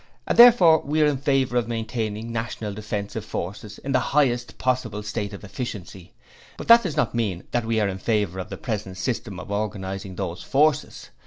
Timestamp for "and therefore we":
0.25-0.99